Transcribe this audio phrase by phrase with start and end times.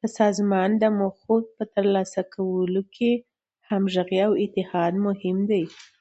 [0.00, 3.10] د سازمان د موخو په تر لاسه کولو کې
[3.68, 5.64] همغږي او اتحاد مهم دي.